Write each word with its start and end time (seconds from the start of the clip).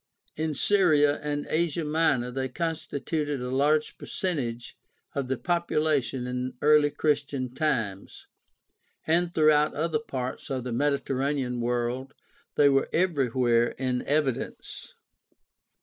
In 0.35 0.55
Syria 0.55 1.19
and 1.21 1.45
Asia 1.47 1.83
Minor 1.85 2.31
they 2.31 2.49
constituted 2.49 3.39
a 3.39 3.51
large 3.51 3.99
percentage 3.99 4.75
of 5.13 5.27
the 5.27 5.37
popula 5.37 6.01
tion 6.01 6.25
in 6.25 6.55
early 6.59 6.89
Christian 6.89 7.53
times, 7.53 8.25
and 9.05 9.31
throughout 9.31 9.75
other 9.75 9.99
parts 9.99 10.49
of 10.49 10.63
the 10.63 10.71
Mediterranean 10.73 11.61
world 11.61 12.15
they 12.55 12.67
were 12.67 12.89
everywhere 12.91 13.75
in 13.77 14.01
evi 14.01 14.33
dence. 14.33 14.95